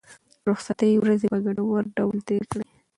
[0.41, 2.67] د رخصتۍ ورځې په ګټور ډول تېرې کړئ.